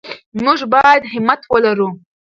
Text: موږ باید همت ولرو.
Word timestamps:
موږ 0.43 0.59
باید 0.73 1.03
همت 1.13 1.41
ولرو. 1.51 1.89